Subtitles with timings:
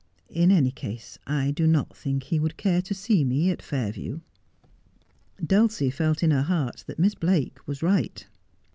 [0.31, 4.21] In any case I do not think he would care to see me at Fairview.'
[5.45, 8.25] Dulcie felt in her heart that Miss Blake was right.